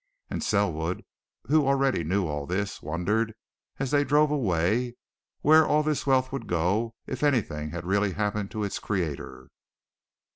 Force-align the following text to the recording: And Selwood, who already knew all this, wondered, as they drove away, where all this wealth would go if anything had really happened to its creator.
And 0.31 0.41
Selwood, 0.43 1.05
who 1.43 1.67
already 1.67 2.03
knew 2.03 2.25
all 2.25 2.47
this, 2.47 2.81
wondered, 2.81 3.35
as 3.77 3.91
they 3.91 4.03
drove 4.03 4.31
away, 4.31 4.95
where 5.41 5.63
all 5.63 5.83
this 5.83 6.07
wealth 6.07 6.31
would 6.31 6.47
go 6.47 6.95
if 7.05 7.21
anything 7.21 7.69
had 7.69 7.85
really 7.85 8.13
happened 8.13 8.49
to 8.49 8.63
its 8.63 8.79
creator. 8.79 9.51